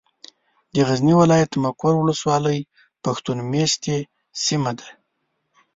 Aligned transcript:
د 0.73 0.75
غزني 0.87 1.13
ولايت، 1.21 1.51
مقر 1.65 1.93
ولسوالي 1.97 2.57
پښتون 3.03 3.37
مېشته 3.51 3.95
سيمه 4.45 4.71
ده. 4.77 4.87